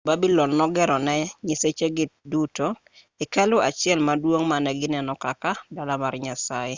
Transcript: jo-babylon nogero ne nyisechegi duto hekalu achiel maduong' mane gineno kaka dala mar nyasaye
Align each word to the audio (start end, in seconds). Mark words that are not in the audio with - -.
jo-babylon 0.05 0.51
nogero 0.59 0.97
ne 1.05 1.15
nyisechegi 1.45 2.05
duto 2.31 2.67
hekalu 3.19 3.55
achiel 3.67 3.99
maduong' 4.07 4.47
mane 4.51 4.69
gineno 4.79 5.13
kaka 5.23 5.51
dala 5.75 5.93
mar 6.03 6.13
nyasaye 6.25 6.69